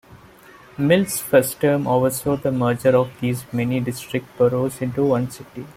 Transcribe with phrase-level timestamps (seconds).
[0.79, 5.67] Mills' first term oversaw the merger of these many district boroughs into one city.